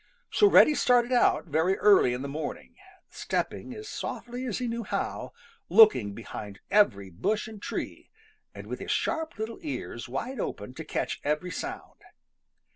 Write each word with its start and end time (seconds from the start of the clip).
So 0.31 0.49
Reddy 0.49 0.73
started 0.73 1.11
out 1.11 1.45
very 1.45 1.77
early 1.77 2.11
in 2.11 2.23
the 2.23 2.27
morning, 2.27 2.75
stepping 3.11 3.75
as 3.75 3.87
softly 3.87 4.47
as 4.47 4.57
he 4.57 4.67
knew 4.67 4.81
how, 4.83 5.31
looking 5.69 6.15
behind 6.15 6.59
every 6.71 7.11
bush 7.11 7.47
and 7.47 7.61
tree, 7.61 8.09
and 8.51 8.65
with 8.65 8.79
his 8.79 8.89
sharp 8.89 9.37
little 9.37 9.59
ears 9.61 10.09
wide 10.09 10.39
open 10.39 10.73
to 10.73 10.83
catch 10.83 11.21
every 11.23 11.51
sound. 11.51 12.01